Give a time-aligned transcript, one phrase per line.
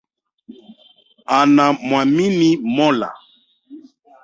[1.37, 3.09] Anamwamini Mola